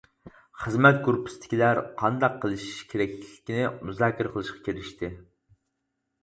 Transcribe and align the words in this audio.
خىزمەت 0.61 0.95
گۇرۇپپىسىدىكىلەر 1.07 1.81
قانداق 1.99 2.39
قىلىش 2.45 2.63
كېرەكلىكىنى 2.95 3.69
مۇزاكىرە 3.91 4.33
قىلىشقا 4.39 4.65
كىرىشتى. 4.71 5.13